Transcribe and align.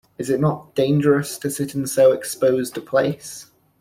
Is 0.17 0.31
it 0.31 0.39
not 0.39 0.73
dangerous 0.73 1.37
to 1.37 1.51
sit 1.51 1.75
in 1.75 1.85
so 1.85 2.11
exposed 2.11 2.75
a 2.75 2.81
place? 2.81 3.51